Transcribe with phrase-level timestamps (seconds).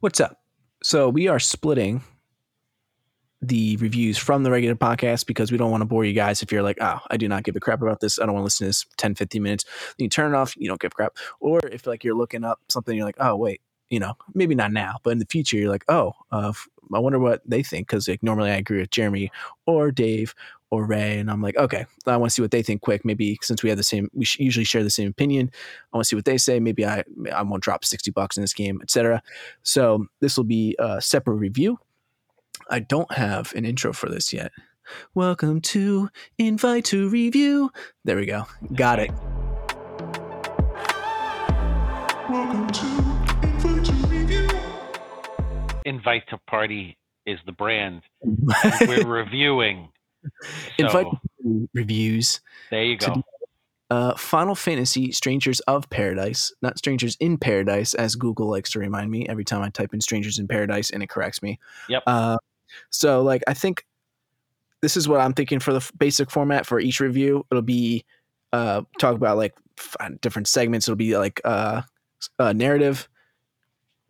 [0.00, 0.40] What's up?
[0.82, 2.02] So we are splitting
[3.42, 6.52] the reviews from the regular podcast because we don't want to bore you guys if
[6.52, 8.18] you're like, oh, I do not give a crap about this.
[8.18, 9.64] I don't want to listen to this 10, 15 minutes.
[9.64, 11.16] Then you turn it off, you don't give a crap.
[11.40, 14.72] Or if like you're looking up something, you're like, oh, wait, you know, maybe not
[14.72, 16.52] now, but in the future, you're like, oh, uh,
[16.94, 17.88] I wonder what they think.
[17.88, 19.30] Cause like normally I agree with Jeremy
[19.66, 20.34] or Dave
[20.70, 21.18] or Ray.
[21.18, 23.04] And I'm like, okay, I want to see what they think quick.
[23.04, 25.50] Maybe since we have the same, we usually share the same opinion.
[25.92, 26.60] I want to see what they say.
[26.60, 27.02] Maybe I,
[27.34, 29.22] I won't drop 60 bucks in this game, etc.
[29.62, 31.78] So this will be a separate review.
[32.68, 34.52] I don't have an intro for this yet.
[35.14, 37.70] Welcome to Invite to Review.
[38.04, 38.46] There we go.
[38.74, 39.10] Got it.
[42.28, 42.86] Welcome to
[43.42, 44.48] Invite to Review.
[45.84, 48.02] invite to party is the brand
[48.82, 49.88] we're reviewing.
[50.22, 50.40] So,
[50.78, 51.06] Invite
[51.74, 52.40] Reviews.
[52.70, 53.22] there you go.
[53.90, 59.10] Uh, Final Fantasy Strangers of Paradise, not Strangers in Paradise, as Google likes to remind
[59.10, 61.58] me every time I type in Strangers in Paradise and it corrects me.
[61.88, 62.04] Yep.
[62.06, 62.36] Uh,
[62.90, 63.84] so, like, I think
[64.80, 67.44] this is what I'm thinking for the f- basic format for each review.
[67.50, 68.04] It'll be
[68.52, 70.86] uh, talk about like f- uh, different segments.
[70.86, 71.82] It'll be like uh,
[72.38, 73.08] uh, narrative,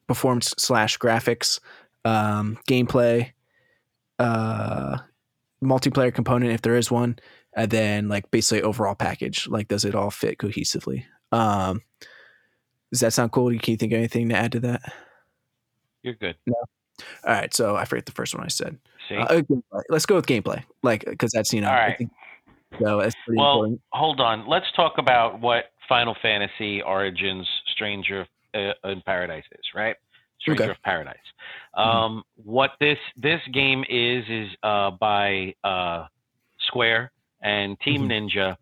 [0.06, 1.58] performance slash graphics,
[2.04, 3.32] um, gameplay,
[4.18, 4.98] uh,
[5.62, 7.18] multiplayer component if there is one,
[7.54, 9.48] and then like basically overall package.
[9.48, 11.04] Like, does it all fit cohesively?
[11.32, 11.82] Um,
[12.90, 13.50] does that sound cool?
[13.50, 14.92] Can you think of anything to add to that?
[16.02, 16.36] You're good.
[16.48, 18.78] All right, so I forget the first one I said.
[19.08, 19.16] See?
[19.16, 19.42] Uh.
[19.88, 21.68] Let's go with gameplay, like because that's you know.
[21.68, 22.10] All I think,
[22.78, 22.96] so
[23.28, 23.80] well, important.
[23.92, 24.46] hold on.
[24.48, 29.96] Let's talk about what Final Fantasy Origins Stranger uh, in Paradise is, right?
[30.40, 30.70] Stranger Okay.
[30.70, 31.16] of Paradise.
[31.74, 36.06] Um, What this this game is is uh, by uh,
[36.66, 38.56] Square and Team Ninja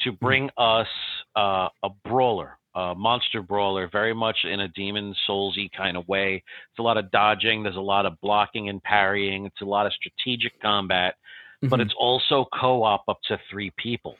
[0.00, 0.88] to bring us
[1.36, 6.36] uh, a brawler, a monster brawler, very much in a Demon Soulsy kind of way.
[6.70, 7.62] It's a lot of dodging.
[7.62, 9.46] There's a lot of blocking and parrying.
[9.46, 11.14] It's a lot of strategic combat
[11.62, 11.82] but Mhm.
[11.82, 14.16] it's also co-op up to three people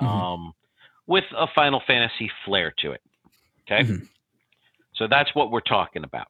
[0.00, 0.52] um,
[1.06, 3.00] with a final fantasy flair to it
[3.62, 3.84] okay
[4.94, 6.26] so that's what we're talking about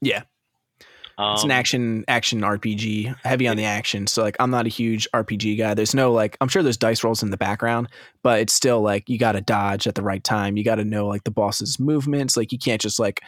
[0.00, 0.22] Yeah.
[1.18, 4.06] um, it's an action action RPG, heavy on the action.
[4.06, 5.74] So like I'm not a huge RPG guy.
[5.74, 7.88] There's no like I'm sure there's dice rolls in the background,
[8.22, 10.56] but it's still like you got to dodge at the right time.
[10.56, 12.36] You got to know like the boss's movements.
[12.36, 13.20] Like you can't just like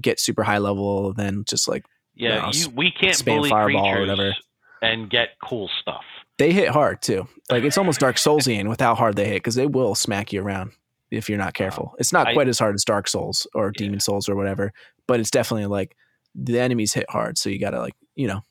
[0.00, 3.86] get super high level then just like yeah know, you, we can't spam bully fireball
[3.86, 4.34] or whatever.
[4.82, 6.02] and get cool stuff
[6.38, 7.28] they hit hard too.
[7.50, 10.40] Like it's almost Dark Soulsian with how hard they hit because they will smack you
[10.42, 10.72] around
[11.10, 11.94] if you're not careful.
[11.98, 13.78] It's not I- quite as hard as Dark Souls or Yeah.
[13.84, 14.72] Demon Souls or whatever,
[15.06, 15.94] but it's definitely like
[16.34, 17.38] the enemies hit hard.
[17.38, 18.42] So you got to like you know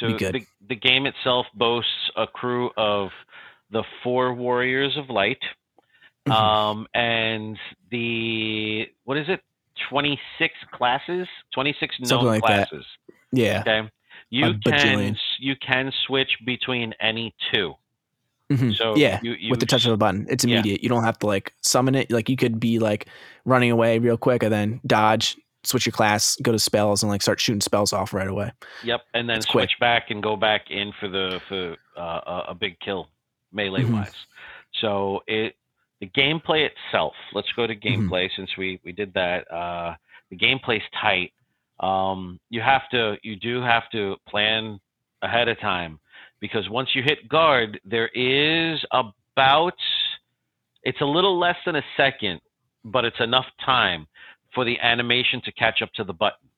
[0.00, 0.34] so Be good.
[0.34, 3.10] the, the game itself boasts a crew of
[3.70, 5.42] the four warriors of light
[6.28, 6.32] Mhm.
[6.32, 7.58] um, and
[7.90, 9.40] the what is it
[9.88, 12.68] 26 classes 26 known Something like that.
[12.68, 12.86] classes
[13.32, 13.60] yeah.
[13.66, 13.88] Okay.
[14.28, 17.74] You A can you can switch between any two.
[18.52, 18.76] Mhm.
[18.76, 20.26] So yeah, you, you with the touch of a button.
[20.28, 20.56] It's yeah.
[20.58, 20.82] immediate.
[20.82, 22.10] You don't have to like summon it.
[22.10, 23.06] Like you could be like
[23.44, 27.22] running away real quick and then dodge, switch your class, go to spells, and like
[27.22, 28.52] start shooting spells off right away.
[28.84, 29.64] Yep, and then It's quick.
[29.70, 33.08] switch back and go back in for the for uh, a- big kill
[33.52, 33.92] melee Mhm.
[33.94, 34.26] wise.
[34.80, 35.56] So it
[36.00, 37.14] the gameplay itself.
[37.34, 38.08] Let's go to Mm-hmm.
[38.08, 39.50] gameplay since we we did that.
[39.52, 39.94] Uh,
[40.30, 41.32] the gameplay's tight.
[41.80, 44.80] Um, you have to you do have to plan
[45.22, 45.98] ahead of time
[46.40, 49.74] because once you hit guard, there is about
[50.82, 52.40] it's a little less than a second,
[52.84, 54.06] but it's enough time
[54.54, 56.48] for the animation to catch up to the button.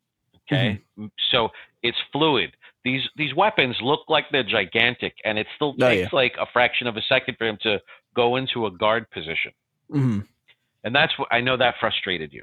[0.50, 1.06] Okay, Mm-hmm.
[1.30, 1.48] so
[1.82, 2.50] it's fluid.
[2.84, 6.86] These these weapons look like they're gigantic, and it still Oh, takes like a fraction
[6.88, 7.78] of a second for him to
[8.14, 9.52] go into a guard position.
[9.90, 10.20] hmm
[10.84, 12.42] And that's what I know that frustrated you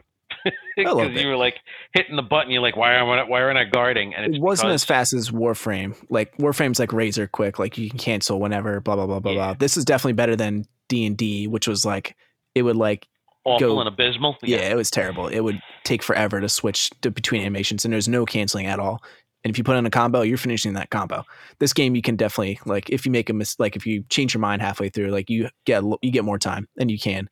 [0.78, 1.56] because you were like
[1.94, 2.52] hitting the button.
[2.52, 4.16] You're like, why am I why aren't I guarding?
[4.16, 5.94] And it's It wasn't because- as fast as Warframe.
[6.10, 7.60] Like Warframe's like razor quick.
[7.60, 8.80] Like you can cancel whenever.
[8.80, 9.38] Blah blah blah blah Yeah.
[9.38, 9.54] blah.
[9.56, 12.16] This is definitely better than D and D, which was like
[12.56, 13.08] it would like
[13.46, 14.38] awful go- and abysmal.
[14.44, 14.70] yeah.
[14.70, 15.28] it was terrible.
[15.28, 19.02] It would take forever to switch to, between animations, and there's no canceling at all.
[19.44, 21.24] And if you put in a combo, you're finishing that combo.
[21.60, 24.34] This game, you can definitely like if you make a mis like if you change
[24.34, 27.30] your mind halfway through, like you get you get more time, and you can.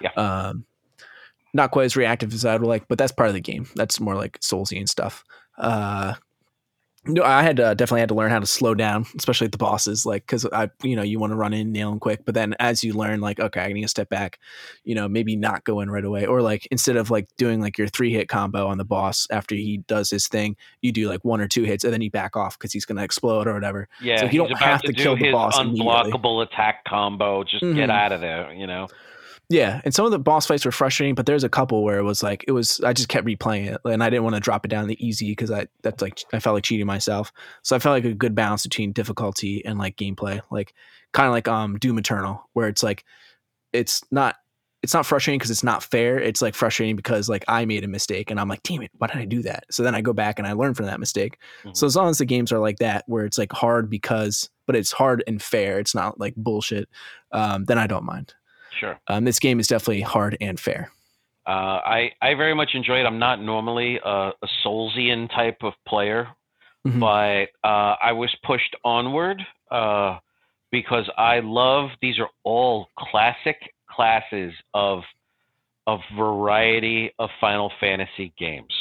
[0.00, 0.12] Yeah.
[0.12, 0.64] Um,
[1.54, 3.68] not quite as reactive as I would like, but that's part of the game.
[3.74, 5.22] That's more like Soulsy and stuff.
[5.58, 6.14] Uh,
[7.04, 9.58] no, I had to, definitely had to learn how to slow down, especially at the
[9.58, 12.34] bosses, like because I, you know, you want to run in, nail them quick, but
[12.34, 14.38] then as you learn, like, okay, I need to step back,
[14.84, 17.76] you know, maybe not go in right away, or like instead of like doing like
[17.76, 21.24] your three hit combo on the boss after he does his thing, you do like
[21.24, 23.88] one or two hits and then you back off because he's gonna explode or whatever.
[24.00, 27.42] Yeah, So you don't have to, to kill the his boss unblockable attack combo.
[27.42, 27.74] Just Mhm.
[27.74, 28.86] get out of there, you know.
[29.48, 32.04] Yeah, and some of the boss fights were frustrating, but there's a couple where it
[32.04, 34.64] was like it was I just kept replaying it, and I didn't want to drop
[34.64, 37.32] it down the easy because I that's like I felt like cheating myself.
[37.62, 40.72] So I felt like a good balance between difficulty and like gameplay, like
[41.12, 43.04] kind of like um Doom Eternal, where it's like
[43.74, 44.36] it's not
[44.82, 46.18] it's not frustrating because it's not fair.
[46.18, 49.06] It's like frustrating because like I made a mistake and I'm like, damn it, why
[49.06, 49.64] did I do that?
[49.70, 51.38] So then I go back and I learn from that mistake.
[51.64, 51.76] Mhm.
[51.76, 54.74] So as long as the games are like that, where it's like hard because, but
[54.74, 56.88] it's hard and fair, it's not like bullshit.
[57.30, 58.34] Um, then I don't mind.
[58.78, 58.98] Sure.
[59.08, 60.90] Um, this game is definitely hard and fair.
[61.46, 61.50] Uh,
[61.84, 63.04] I I very much enjoy it.
[63.06, 66.28] I'm not normally a, a Soulsian type of player,
[66.86, 67.00] Mhm.
[67.00, 70.18] but uh, I was pushed onward uh,
[70.70, 73.56] because I love these are all classic
[73.90, 75.02] classes of
[75.88, 78.72] a variety of Final Fantasy games.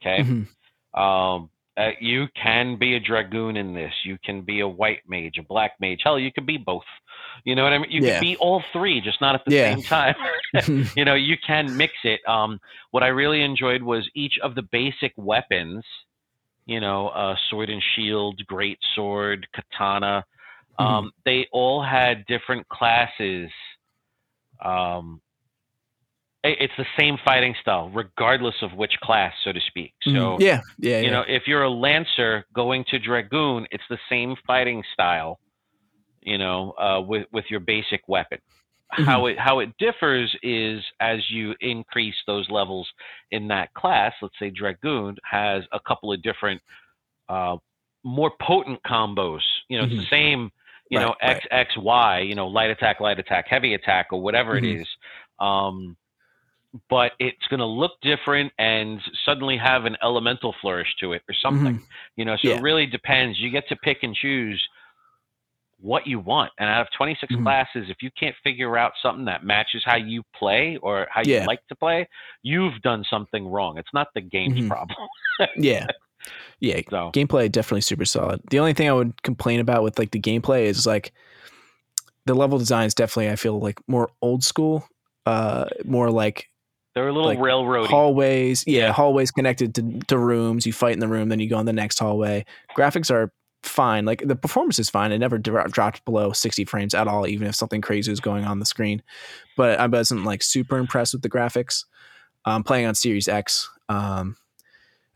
[0.00, 0.22] Okay.
[0.22, 0.46] Mhm.
[1.00, 1.48] Um,
[1.78, 3.92] uh, you can be a dragoon in this.
[4.04, 6.00] You can be a white mage, a black mage.
[6.04, 6.82] Hell, you could be both.
[7.44, 7.90] You know what I mean?
[7.90, 8.18] You Yeah.
[8.18, 9.74] can be all three, just not at the Yeah.
[9.74, 10.14] same time.
[10.96, 12.20] you know, you can mix it.
[12.28, 12.60] Um,
[12.90, 15.84] what I really enjoyed was each of the basic weapons.
[16.66, 20.24] You know, uh, sword and shield, great sword, katana.
[20.78, 23.50] Um, They all had different classes.
[24.64, 25.20] Um,
[26.44, 29.94] it's the same fighting style, regardless of which class, so to speak.
[30.04, 30.40] So Mhm.
[30.40, 31.10] yeah, yeah, you yeah.
[31.10, 35.38] know, if you're a lancer going to dragoon, it's the same fighting style.
[36.22, 38.38] You know, uh, with with your basic weapon.
[38.92, 39.04] Mm-hmm.
[39.04, 42.88] How it how it differs is as you increase those levels
[43.30, 44.12] in that class.
[44.20, 46.60] Let's say dragoon has a couple of different,
[47.28, 47.56] uh,
[48.04, 49.40] more potent combos.
[49.68, 50.50] You know, it's the same.
[50.90, 51.26] You know, Mm-hmm.
[51.26, 52.18] Right, X X Y.
[52.20, 54.64] You know, light attack, light attack, heavy attack, or whatever Mhm.
[54.64, 54.88] it is.
[55.38, 55.96] Um,
[56.88, 61.34] but it's going to look different and suddenly have an elemental flourish to it or
[61.34, 61.74] something.
[61.76, 61.82] Mhm.
[62.16, 62.56] You know, so Yeah.
[62.56, 63.38] it really depends.
[63.38, 64.62] You get to pick and choose
[65.78, 66.52] what you want.
[66.58, 67.42] And out of 26 Mhm.
[67.42, 71.40] classes, if you can't figure out something that matches how you play or how you
[71.46, 72.08] like to play,
[72.42, 73.78] you've done something wrong.
[73.78, 74.68] It's not the game's Mhm.
[74.68, 74.96] problem.
[75.56, 75.86] yeah,
[76.60, 76.80] yeah.
[76.88, 78.40] So, Gameplay definitely super solid.
[78.50, 81.12] The only thing I would complain about with like the gameplay is like
[82.26, 84.86] the level design is definitely I feel like more old school,
[85.26, 86.48] uh, more like
[86.94, 87.86] they're a little like, railroady.
[87.86, 88.64] hallways.
[88.66, 88.92] Yeah, Yeah.
[88.92, 90.66] hallways connected to, to rooms.
[90.66, 92.44] You fight in the room, then you go in the next hallway.
[92.76, 94.04] Graphics are fine.
[94.04, 95.12] Like the performance is fine.
[95.12, 98.44] It never dro- dropped below 60 frames at all, even if something crazy was going
[98.44, 99.02] on the screen.
[99.56, 101.84] But I wasn't like super impressed with the graphics.
[102.44, 103.70] Um, playing on Series X.
[103.88, 104.36] Um,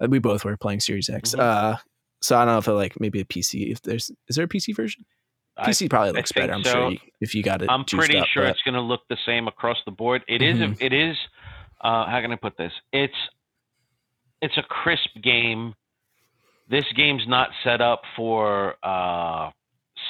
[0.00, 1.34] uh, we both were playing Series X.
[1.34, 1.40] Mhm.
[1.40, 1.76] Uh,
[2.22, 3.70] so I don't know if it like maybe a PC.
[3.72, 5.04] If there's is there a PC version?
[5.56, 6.52] I- PC probably looks better.
[6.52, 6.70] I'm so.
[6.72, 7.70] sure you, if you got it.
[7.70, 10.22] I'm pretty up, sure but- it's going to look the same across the board.
[10.28, 10.80] It is Mhm.
[10.80, 11.16] A, it is.
[11.80, 12.72] Uh, how can I put this?
[12.92, 13.14] It's
[14.42, 15.74] it's a crisp game.
[16.68, 19.50] This game's not set up for uh,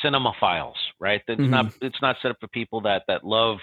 [0.05, 1.21] cinephiles, right?
[1.29, 1.51] It's Mm-hmm.
[1.51, 3.59] not it's not set up for people that that love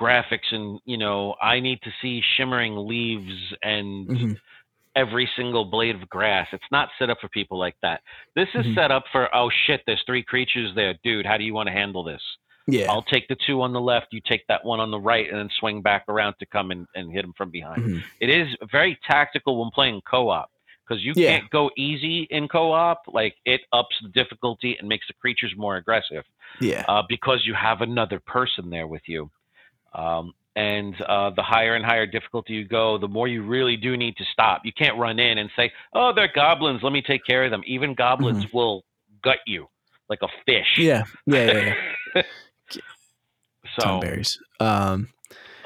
[0.00, 4.36] graphics and you know I need to see shimmering leaves and Mhm.
[4.96, 6.48] every single blade of grass.
[6.52, 8.00] It's not set up for people like that.
[8.34, 8.74] This is Mhm.
[8.74, 11.26] set up for oh shit, there's three creatures there, dude.
[11.26, 12.22] How do you want to handle this?
[12.66, 12.90] Yeah.
[12.90, 15.38] I'll take the two on the left, you take that one on the right, and
[15.38, 17.82] then swing back around to come and, and hit him from behind.
[17.82, 18.04] Mhm.
[18.20, 20.50] It is very tactical when playing co-op
[20.86, 21.38] because you Yeah.
[21.38, 23.02] can't go easy in co-op.
[23.08, 26.24] Like it ups the difficulty and makes the creatures more aggressive
[26.60, 26.84] Yeah.
[26.88, 29.30] uh, because you have another person there with you.
[29.92, 33.96] Um, and uh, the higher and higher difficulty you go, the more you really do
[33.96, 34.62] need to stop.
[34.64, 36.82] You can't run in and say, "Oh, they're goblins.
[36.82, 38.84] Let me take care of them." Even goblins will
[39.22, 39.68] gut you
[40.08, 40.66] like a fish.
[40.76, 40.82] Mm-hmm.
[40.82, 41.02] Yeah.
[41.26, 41.52] Yeah.
[41.52, 41.74] Yeah.
[42.16, 42.22] yeah.
[43.78, 44.38] so Tonberries.
[44.60, 45.08] Um,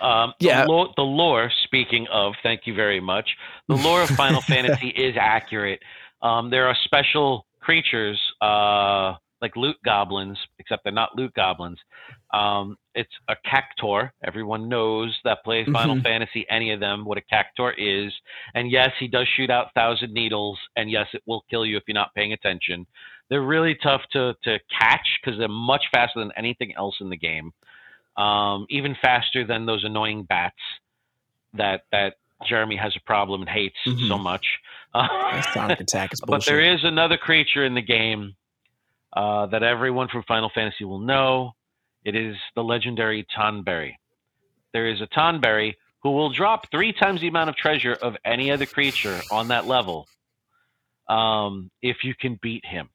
[0.01, 0.63] Um, Yeah.
[0.65, 3.29] The lore, the lore, speaking of, thank you very much.
[3.69, 5.81] The lore of Final Fantasy is accurate.
[6.23, 11.79] Um, there are special creatures uh, like loot goblins, except they're not loot goblins.
[12.33, 14.11] Um, it's a cactuar.
[14.25, 16.03] Everyone knows that plays Final Mhm.
[16.03, 18.13] Fantasy, any of them, what a cactuar is.
[18.55, 21.85] And yes, he does shoot out thousand needles, and yes, it will kill you if
[21.87, 22.87] you're not paying attention.
[23.31, 27.17] They're really tough to, to catch because they're much faster than anything else in the
[27.17, 27.53] game
[28.17, 30.57] um, even faster than those annoying bats
[31.55, 32.15] that that
[32.47, 34.23] Jeremy has a problem and hates so Mhm.
[34.23, 34.47] much.
[35.53, 38.35] Sonic Attack is but there is another creature in the game
[39.15, 41.55] uh, that everyone from Final Fantasy will know.
[42.05, 43.95] It is the legendary Tonberry.
[44.73, 48.51] There is a Tonberry who will drop three times the amount of treasure of any
[48.51, 50.09] other creature on that level
[51.09, 52.89] um, if you can beat him.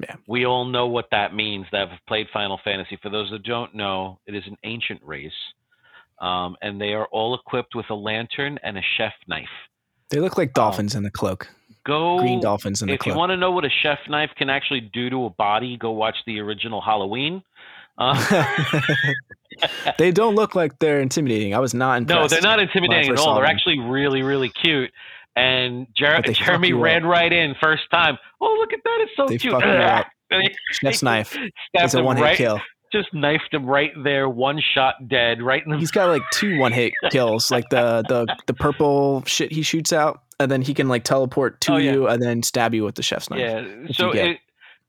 [0.00, 0.14] Yeah.
[0.26, 2.98] We all know what that means that have played Final Fantasy.
[3.02, 5.32] For those that don't know, it is an ancient race.
[6.20, 9.48] Um, and they are all equipped with a lantern and a chef knife.
[10.10, 11.48] They look like dolphins in a cloak.
[11.86, 14.30] Go Green dolphins in a Oh, if you want to know what a chef knife
[14.36, 17.42] can actually do to a body, go watch the original Halloween.
[17.96, 18.44] Uh,
[19.98, 21.54] they don't look like they're intimidating.
[21.54, 22.20] I was not impressed.
[22.20, 23.34] No, they're not intimidating at all.
[23.34, 23.50] They're them.
[23.50, 24.90] actually really, really cute.
[25.36, 26.82] And Jer- But they fuck Jeremy you up.
[26.84, 28.18] ran right in first time.
[28.40, 28.98] Oh, look at that!
[29.00, 29.52] It's so They cute.
[29.52, 30.06] fuck you up.
[30.30, 31.36] And he- Chef's knife.
[31.74, 32.60] It's a one hit right, kill.
[32.92, 35.78] Just knifed him right there, one shot dead, right in the.
[35.78, 39.92] He's got like two one hit kills, like the the the purple shit he shoots
[39.92, 41.92] out, and then he can like teleport to Oh, yeah.
[41.92, 43.38] you and then stab you with the chef's knife.
[43.40, 43.64] Yeah.
[43.92, 44.38] So it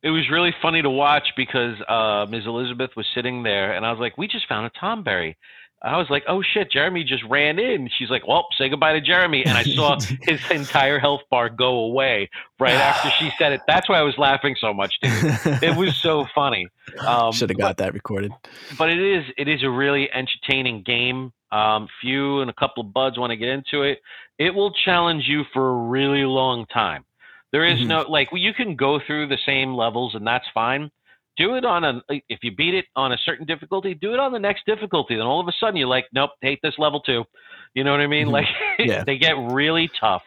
[0.02, 2.48] it was really funny to watch because uh, Ms.
[2.48, 5.36] Elizabeth was sitting there, and I was like, "We just found a Tom Tonberry."
[5.84, 7.90] I was like, "Oh shit!" Jeremy just ran in.
[7.98, 11.80] She's like, "Well, say goodbye to Jeremy," and I saw his entire health bar go
[11.80, 13.62] away right after she said it.
[13.68, 14.94] That's why I was laughing so much.
[15.02, 15.64] Dude.
[15.64, 16.68] It was so funny.
[17.06, 18.32] Um, Should have got that recorded.
[18.78, 21.34] but it is it is a really entertaining game.
[21.52, 24.00] Um, if you and a couple of buds want to get into it,
[24.38, 27.04] it will challenge you for a really long time.
[27.52, 27.88] There is Mhm.
[27.88, 30.92] no like you can go through the same levels and that's fine.
[31.38, 34.32] Do it on a if you beat it on a certain difficulty, do it on
[34.32, 35.16] the next difficulty.
[35.16, 37.24] Then all of a sudden you're like, nope, hate this level too.
[37.74, 38.28] You know what I mean?
[38.28, 38.32] Mhm.
[38.32, 38.48] Like
[38.80, 39.04] Yeah.
[39.06, 40.24] they get really tough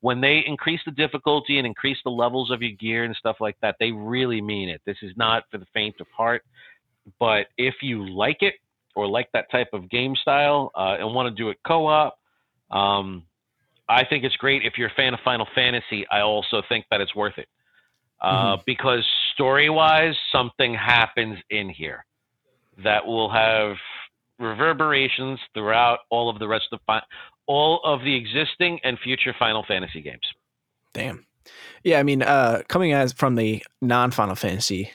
[0.00, 3.56] when they increase the difficulty and increase the levels of your gear and stuff like
[3.62, 3.76] that.
[3.78, 4.80] They really mean it.
[4.84, 6.42] This is not for the faint of heart
[7.18, 8.54] but if you like it
[8.94, 12.18] or like that type of game style uh, and want to do it co-op
[12.70, 13.22] um,
[13.88, 17.00] i think it's great if you're a fan of final fantasy i also think that
[17.00, 17.48] it's worth it
[18.20, 22.04] uh, because story-wise something happens in here
[22.82, 23.76] that will have
[24.38, 27.02] reverberations throughout all of the rest of fi-
[27.46, 30.22] all of the existing and future final fantasy games
[30.92, 31.26] Damn.
[31.84, 34.90] Yeah, I mean, uh, coming as from the non Final Fantasy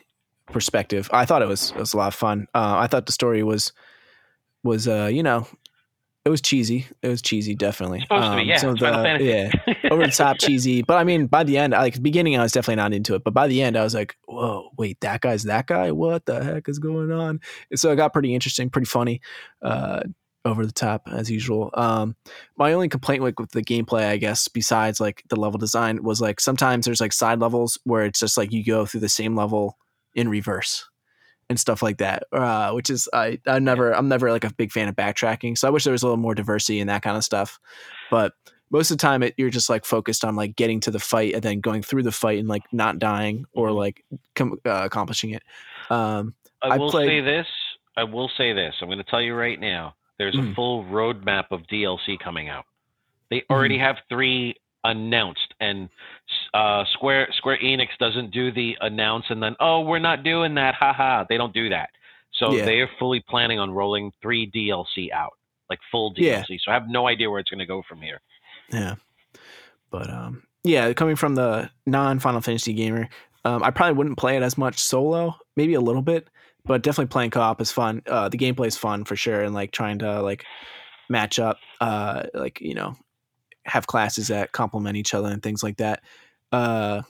[0.52, 2.48] perspective, I thought it was it was a lot of fun.
[2.54, 3.72] Uh, I thought the story was
[4.64, 5.48] was uh, you know,
[6.26, 6.86] it was cheesy.
[7.02, 8.00] It was cheesy, definitely.
[8.02, 9.52] supposed to be Um, yeah some the- yeah,
[9.92, 10.82] over the top cheesy.
[10.88, 13.24] But I mean, by the end, like beginning, I was definitely not into it.
[13.24, 15.92] But by the end, I was like, "Whoa, wait, that guy's that guy?
[15.92, 19.20] What the heck is going on?" And so it got pretty interesting, pretty funny,
[19.62, 20.02] uh,
[20.46, 21.70] over the top as usual.
[21.74, 22.16] Um,
[22.58, 26.22] my only complaint like with the gameplay, I guess, besides like the level design, was
[26.22, 29.36] like sometimes there's like side levels where it's just like you go through the same
[29.36, 29.78] level
[30.16, 30.88] in reverse
[31.54, 32.24] and stuff like that.
[32.32, 35.68] Uh, which is I I never I'm never like a big fan of backtracking, so
[35.68, 37.60] I wish there was a little more diversity in that kind of stuff.
[38.10, 38.34] But
[38.72, 41.36] most of the time, it, you're just like focused on like getting to the fight
[41.36, 43.76] and then going through the fight and like not dying or Mhm.
[43.78, 44.04] like
[44.36, 45.44] com- uh, accomplishing it.
[45.92, 46.34] Um,
[46.64, 47.48] I I will played- say this.
[47.96, 48.74] I will say this.
[48.82, 49.94] I'm going to tell you right now.
[50.18, 50.56] There's a Mhm.
[50.56, 52.66] full roadmap of DLC coming out.
[53.30, 53.54] They Mm-hmm.
[53.54, 55.90] already have three announced, and
[56.54, 60.76] uh, Square Square Enix doesn't do the announce and then oh we're not doing that,
[60.76, 61.26] haha.
[61.28, 61.90] They don't do that.
[62.34, 62.66] So Yeah.
[62.66, 65.34] they are fully planning on rolling three DLC out,
[65.70, 66.42] like full Yeah.
[66.44, 66.60] DLC.
[66.64, 68.22] So I have no idea where it's going to go from here.
[68.72, 68.96] Yeah.
[69.92, 73.10] But um yeah, coming from the non Final Fantasy gamer,
[73.46, 76.30] um, I probably wouldn't play it as much solo, maybe a little bit,
[76.66, 78.02] but definitely playing co-op is fun.
[78.08, 80.46] Uh the gameplay is fun for sure and like trying to like
[81.10, 82.96] match up uh like, you know,
[83.66, 86.02] have classes that complement each other and things like that.
[86.52, 87.02] Uh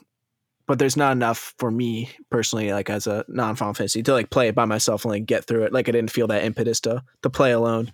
[0.66, 4.30] but there's not enough for me personally, like as a non Final Fantasy, to like
[4.30, 5.74] play it by myself and like get through it.
[5.74, 7.92] Like I didn't feel that impetus to to play alone,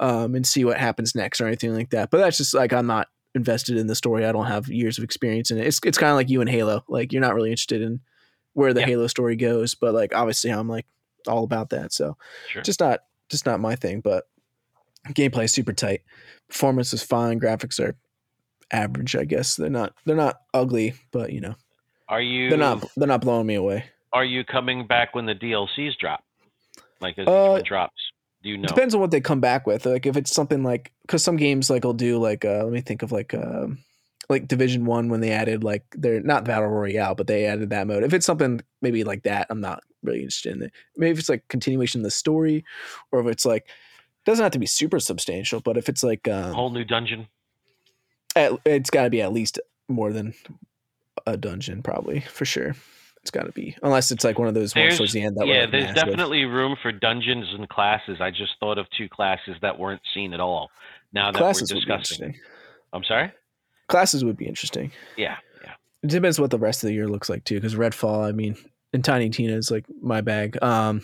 [0.00, 2.10] um, and see what happens next or anything like that.
[2.10, 4.24] But that's just like I'm not invested in the story.
[4.24, 5.66] I don't have years of experience in it.
[5.68, 6.82] It's it's kind of like you and Halo.
[6.88, 8.00] Like you're not really interested in
[8.54, 8.86] where the Yeah.
[8.86, 10.86] Halo story goes, but like obviously I'm like
[11.28, 11.92] all about that.
[11.92, 12.16] So
[12.48, 12.62] Sure.
[12.62, 14.00] just not just not my thing.
[14.00, 14.24] But
[15.10, 16.02] gameplay is super tight.
[16.48, 17.40] Performance is fine.
[17.40, 17.94] Graphics are
[18.70, 19.56] average, I guess.
[19.56, 21.54] They're not they're not ugly, but you know
[22.08, 23.84] Are you they're not they're not blowing me away.
[24.12, 26.22] are you coming back when the DLCs drop?
[27.00, 27.94] Like as Uh, drops?
[28.42, 28.68] Do you know?
[28.68, 29.84] Depends on what they come back with.
[29.86, 32.80] Like if it's something like because some games like will do like uh let me
[32.80, 33.78] think of like um
[34.28, 37.86] like Division One when they added like they're not battle royale, but they added that
[37.86, 38.04] mode.
[38.04, 40.72] If it's something maybe like that, I'm not really interested in it.
[40.96, 42.64] Maybe if it's like continuation of the story,
[43.10, 43.66] or if it's like
[44.28, 47.28] doesn't have to be super substantial, but if it's like um, Whole new dungeon.
[48.36, 49.58] at, it's got to be at least
[49.88, 50.34] more than
[51.26, 52.74] a dungeon, probably for sure.
[53.22, 55.46] It's got to be unless it's like one of those ones towards the end that
[55.46, 58.18] yeah, there's definitely room for dungeons and classes.
[58.20, 60.70] I just thought of two classes that weren't seen at all.
[61.12, 62.36] Now that classes we're discussing.
[62.92, 63.32] I'm sorry.
[63.88, 64.92] Classes would be interesting.
[65.16, 65.72] Yeah, yeah.
[66.02, 67.56] It depends what the rest of the year looks like too.
[67.56, 68.56] Because Redfall, I mean,
[68.92, 70.62] and Tiny Tina is like my bag.
[70.62, 71.02] Um,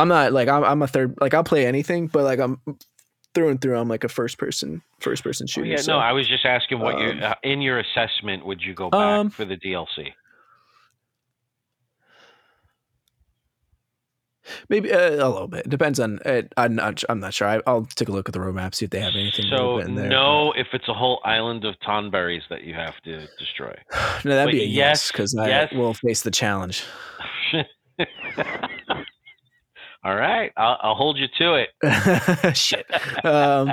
[0.00, 1.14] I'm not like I'm, I'm a third.
[1.20, 2.60] Like I'll play anything, but like I'm
[3.34, 3.78] through and through.
[3.78, 5.68] I'm like a first person, first person Oh, shooter.
[5.68, 8.62] yeah, so, no, I was just asking what you um, uh, in your assessment would
[8.62, 10.12] you go back Um, for the DLC?
[14.68, 15.68] maybe uh, a little bit.
[15.68, 16.18] Depends on.
[16.24, 17.02] It, I'm not.
[17.08, 17.48] I'm not sure.
[17.48, 19.46] I, I'll take a look at the roadmap, see if they have anything.
[19.50, 23.26] So in there, no, if it's a whole island of tonberries that you have to
[23.38, 23.74] destroy.
[24.24, 25.72] no, that'd be a yes yes, because I yes.
[25.72, 26.84] will face the challenge.
[30.02, 32.56] All right, I'll, I'll hold you to it.
[32.56, 32.86] Shit.
[33.24, 33.72] Um,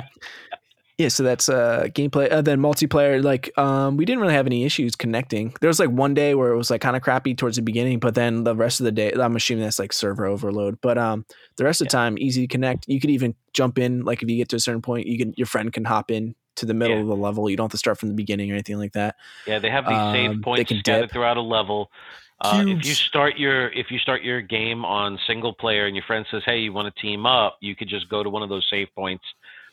[0.98, 2.30] yeah, so that's uh gameplay.
[2.30, 5.54] Uh, then multiplayer, like um, we didn't really have any issues connecting.
[5.60, 7.98] There was like one day where it was like kind of crappy towards the beginning,
[8.00, 10.80] but then the rest of the day, I'm assuming that's like server overload.
[10.82, 11.24] But um,
[11.56, 12.88] the rest of the time, easy to connect.
[12.88, 15.32] You could even jump in, like if you get to a certain point, you can
[15.36, 17.02] your friend can hop in to the middle Yeah.
[17.02, 17.48] of the level.
[17.48, 19.14] You don't have to start from the beginning or anything like that.
[19.46, 21.12] Yeah, they have these Um, save points scattered dip.
[21.12, 21.92] throughout a level.
[22.40, 26.04] Uh, if you start your if you start your game on single player and your
[26.06, 28.48] friend says, "Hey, you want to team up?" You could just go to one of
[28.48, 29.24] those save points,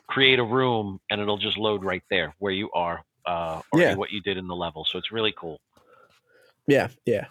[0.08, 3.96] create a room, and it'll just load right there where you are uh, or Yeah.
[3.96, 4.84] what you did in the level.
[4.92, 5.60] So it's really cool.
[6.68, 7.26] Yeah, yeah.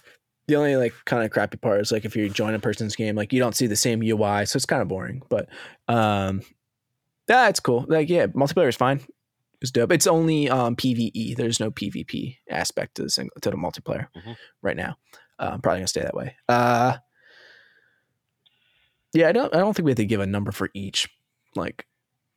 [0.47, 3.17] The only like kind of crappy part is like if you join a person's game,
[3.17, 5.23] like you don't see the same UI, so it's kind of boring.
[5.29, 5.49] But
[5.88, 6.43] um,
[7.29, 7.87] it's cool.
[7.88, 9.00] Like yeah, multiplayer is fine.
[9.61, 9.91] It's dope.
[9.93, 11.35] It's only um PVE.
[11.37, 14.37] There's no PvP aspect to the single to the multiplayer Mhm.
[14.62, 14.97] right now.
[15.38, 16.37] Uh, I'm probably gonna stay that way.
[16.49, 16.97] Uh,
[19.12, 19.55] yeah, I don't.
[19.55, 21.09] I don't think we have to give a number for each
[21.55, 21.87] like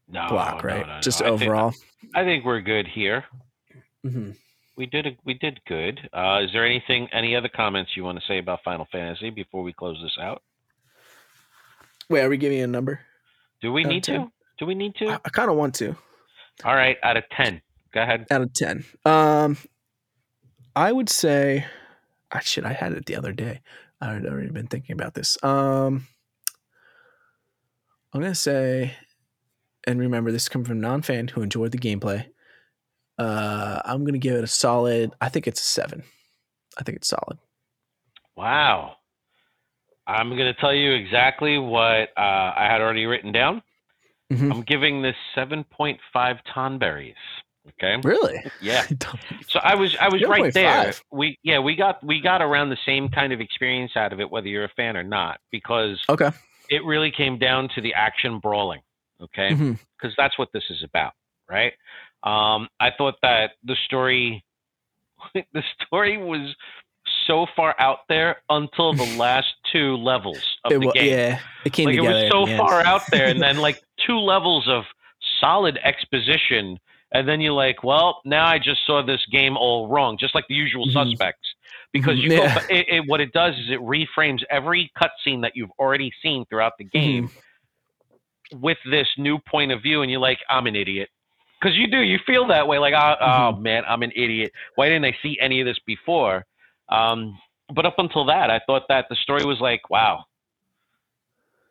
[0.08, 0.86] No, block, right?
[0.86, 1.02] no, no.
[1.02, 1.74] Just I think- overall.
[2.16, 3.26] I think we're good here.
[4.04, 4.32] hmm
[4.76, 6.00] We did a, we did good.
[6.14, 9.64] Uh, is there anything any other comments you want to say about Final Fantasy before
[9.64, 10.44] we close this out?
[12.10, 13.00] Wait, are we giving a number?
[13.62, 14.32] Do we Out need to?
[14.60, 15.08] Do we need to?
[15.10, 15.96] I, I kind of want to.
[16.64, 17.62] All right, out of ten.
[17.94, 18.28] Go ahead.
[18.30, 19.58] out of 10 um
[20.76, 21.66] i would say
[22.32, 23.62] ah, shit i had it the other day
[24.02, 26.08] i had already been thinking about this um
[28.14, 28.94] i'm gonna say
[29.86, 32.26] and remember this comes from a non-fan who enjoyed the gameplay
[33.18, 36.04] uh i'm gonna give it a solid i think it's a seven
[36.78, 37.38] i think it's solid
[38.38, 38.98] Wow.
[40.06, 43.64] I'm going to tell you exactly what uh, I had already written down.
[44.32, 44.52] Mhm.
[44.54, 45.98] I'm giving this 7.5
[46.56, 47.16] tonberries.
[47.70, 47.98] Okay.
[48.04, 48.86] really Yeah.
[49.50, 50.90] So I was I was right there.
[50.90, 51.02] 7.5.
[51.12, 54.30] We yeah we got we got around the same kind of experience out of it,
[54.30, 56.32] whether you're a fan or not, because okay
[56.70, 58.82] it really came down to the action brawling.
[59.22, 59.54] Okay.
[59.54, 61.14] Because that's what this is about,
[61.50, 61.74] right?
[62.24, 64.44] Um, I thought that the story,
[65.34, 66.54] the story was
[67.26, 71.10] so far out there until the last two levels of it, the wa- game.
[71.10, 74.68] yeah it came like it was so far out there, and then like two levels
[74.68, 74.84] of
[75.40, 76.78] solid exposition,
[77.12, 80.46] and then you're like, well, now I just saw this game all wrong, just like
[80.48, 80.94] the usual Mhm.
[80.94, 81.48] suspects.
[81.94, 82.54] Because you yeah.
[82.60, 86.46] ba- it, it, what it does is it reframes every cutscene that you've already seen
[86.46, 87.30] throughout the game
[88.52, 91.10] with this new point of view, and you're like, I'm an idiot.
[91.60, 94.52] Because you do, you feel that way, like, oh, oh man, I'm an idiot.
[94.76, 96.46] Why didn't I see any of this before?
[96.90, 97.38] Um,
[97.74, 100.26] but up until that, I thought that the story was like, wow.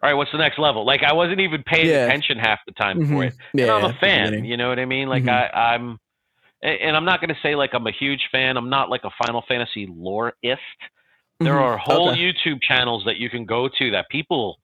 [0.03, 0.85] All right, what's the next level?
[0.85, 2.05] Like I wasn't even paying Yeah.
[2.05, 3.09] attention half the time Mhm.
[3.11, 3.35] for it.
[3.55, 5.09] yeah and I'm a fan, you know what I mean?
[5.09, 5.29] Like Mhm.
[5.31, 5.99] I, I'm,
[6.63, 8.57] and I'm not going to say like I'm a huge fan.
[8.57, 10.61] I'm not like a Final Fantasy loreist.
[11.41, 11.63] There Mhm.
[11.63, 12.19] are whole Okay.
[12.19, 14.59] YouTube channels that you can go to that people,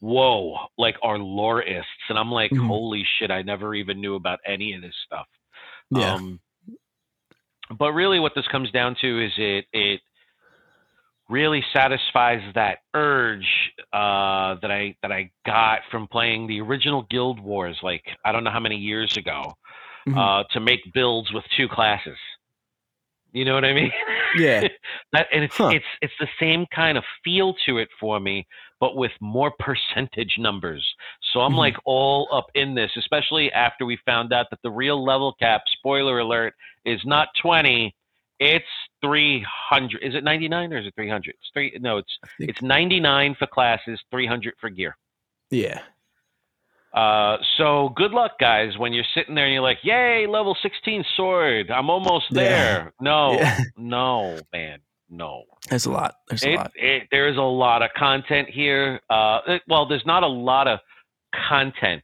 [0.00, 2.66] whoa, like are loreists, and I'm like, Mhm.
[2.66, 5.26] holy shit, I never even knew about any of this stuff.
[5.90, 6.40] yeah Um,
[7.78, 10.00] but really, what this comes down to is it it
[11.28, 13.46] really satisfies that urge
[13.92, 18.44] uh, that I that I got from playing the original Guild Wars, like I don't
[18.44, 19.54] know how many years ago,
[20.08, 20.16] Mhm.
[20.16, 22.16] uh, to make builds with two classes.
[23.32, 23.92] You know what I mean?
[24.38, 24.68] Yeah.
[25.12, 25.68] that, and it's Huh.
[25.70, 28.46] it's it's the same kind of feel to it for me,
[28.80, 30.86] but with more percentage numbers.
[31.32, 31.58] So I'm Mhm.
[31.58, 35.62] like all up in this, especially after we found out that the real level cap,
[35.76, 36.54] spoiler alert,
[36.86, 37.94] is not 20,
[38.40, 38.64] it's
[39.02, 40.02] 300.
[40.02, 41.34] Is it 99 or is it 300?
[41.38, 41.76] It's three.
[41.80, 44.96] No, it's it's 99 for classes, 300 for gear.
[45.50, 45.80] yeah
[46.94, 51.04] Uh, so good luck, guys, when you're sitting there and you're like, "Yay, level 16
[51.16, 51.70] sword!
[51.70, 52.42] I'm almost Yeah.
[52.42, 53.58] there." No, Yeah.
[53.76, 54.78] no, man,
[55.10, 55.44] no.
[55.68, 59.00] there's a lot there's a lot it, there's a lot of content here.
[59.10, 60.80] Uh, it- well, there's not a lot of
[61.48, 62.02] content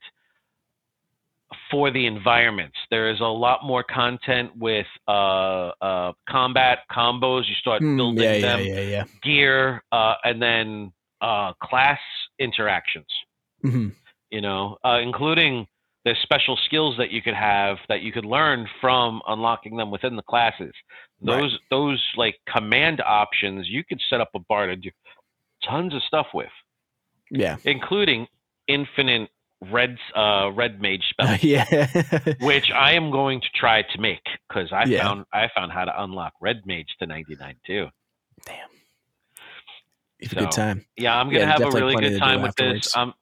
[1.70, 2.76] for the environments.
[2.90, 7.48] There is a lot more content with uh, uh, combat combos.
[7.48, 12.00] You start Hmm, building yeah them, yeah yeah gear, uh, and then uh, class
[12.38, 13.06] interactions
[13.62, 13.88] hmm
[14.30, 15.66] you know, uh, including
[16.04, 20.16] the special skills that you could have that you could learn from unlocking them within
[20.16, 20.72] the classes.
[21.22, 21.40] Right.
[21.40, 24.90] Those those like command options you could set up a bar to do
[25.64, 26.50] tons of stuff with,
[27.30, 28.26] yeah including
[28.68, 29.30] infinite
[29.72, 31.64] red uh, red mage spells, yeah
[32.40, 35.05] which I am going to try to make because I Yeah.
[35.05, 37.87] found I found how to unlock red mage to 99 too.
[38.46, 38.57] Damn.
[40.18, 42.85] It's a good time Yeah, I'm gonna have a really good time with afterwards.
[42.85, 42.96] this.
[42.96, 43.14] Um,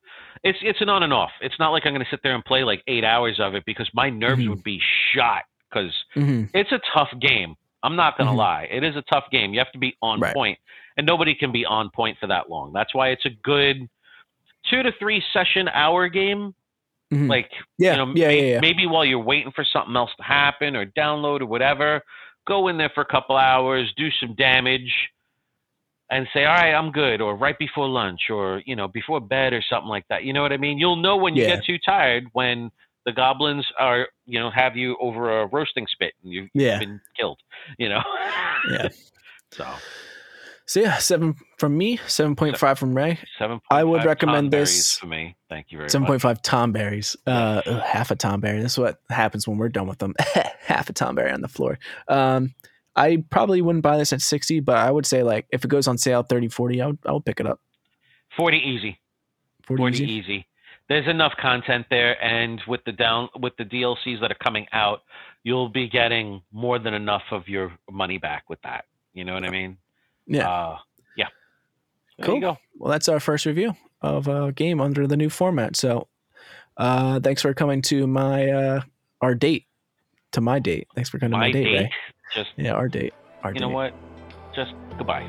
[0.45, 1.31] it's it's an on and off.
[1.41, 3.89] It's not like I'm gonna sit there and play like eight hours of it because
[3.95, 4.51] my nerves Mhm.
[4.51, 4.81] would be
[5.15, 5.43] shot.
[5.71, 7.55] Because hmm it's a tough game.
[7.83, 8.37] I'm not gonna Mhm.
[8.37, 8.69] lie.
[8.71, 9.53] It is a tough game.
[9.53, 10.35] You have to be on Right.
[10.35, 10.59] point,
[10.97, 12.73] and nobody can be on point for that long.
[12.73, 13.89] That's why it's a good
[14.73, 16.55] two to three session hour game.
[17.13, 17.29] Mhm.
[17.29, 18.61] Like yeah, you know, yeah, may- yeah, yeah.
[18.61, 22.01] maybe while you're waiting for something else to happen or download or whatever,
[22.47, 24.91] go in there for a couple hours, do some damage,
[26.11, 29.53] and say, "All right, I'm good," or right before lunch, or you know, before bed
[29.53, 30.25] or something like that.
[30.25, 30.79] You know what I mean?
[30.79, 31.57] You'll know when you Yeah.
[31.57, 32.71] get too tired when
[33.05, 36.79] the goblins are, you know, have you over a roasting spit and you've Yeah.
[36.79, 37.41] been killed.
[37.79, 38.03] You know.
[38.71, 38.89] Yeah.
[39.53, 39.67] So
[40.73, 43.61] So yeah, seven from me, seven point five from Ray, seven.
[43.71, 45.37] I would recommend this- for me.
[45.51, 46.09] Thank you very seven much.
[46.09, 47.15] point five Tonberries.
[47.27, 48.63] Uh, ugh, half a Tonberry.
[48.63, 50.15] That's what happens when we're done with them.
[50.65, 51.79] half a Tonberry on the floor.
[52.09, 52.55] Um,
[52.97, 55.87] I probably wouldn't buy this at sixty, but I would say like if it goes
[55.87, 57.61] on sale 30, 40, I would I would pick it up.
[58.35, 58.99] Forty easy.
[59.67, 60.11] 40, 40 easy.
[60.11, 60.47] easy.
[60.89, 65.03] There's enough content there, and with the down with the DLCs that are coming out,
[65.45, 68.87] you'll be getting more than enough of your money back with that.
[69.13, 69.77] You know what I mean?
[70.33, 70.49] Yeah.
[70.51, 70.79] Uh,
[71.17, 71.27] yeah.
[72.19, 72.59] There Cool.
[72.79, 75.77] Well, that's our first review of a game under the new format.
[75.77, 76.09] So,
[76.77, 78.81] uh, thanks for coming to my uh,
[79.21, 79.67] our date,
[80.33, 80.89] to my date.
[80.95, 81.91] Thanks for coming My to my date, date.
[82.35, 83.15] Just Yeah, our date.
[83.45, 83.61] Our you date.
[83.61, 83.95] know what?
[84.55, 85.29] Just goodbye.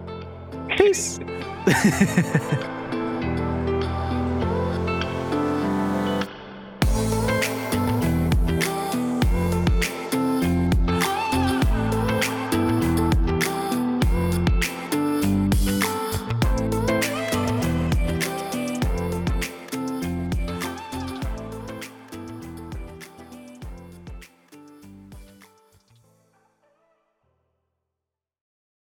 [0.78, 1.20] Peace.